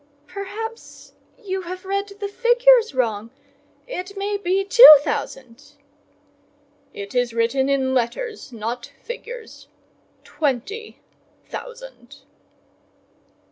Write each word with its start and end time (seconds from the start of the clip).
"Perhaps 0.25 1.13
you 1.37 1.61
have 1.61 1.85
read 1.85 2.07
the 2.19 2.27
figures 2.27 2.95
wrong—it 2.95 4.17
may 4.17 4.35
be 4.35 4.65
two 4.65 4.97
thousand!" 5.03 5.73
"It 6.91 7.13
is 7.13 7.35
written 7.35 7.69
in 7.69 7.93
letters, 7.93 8.51
not 8.51 8.87
figures,—twenty 9.03 10.97
thousand." 11.45 12.17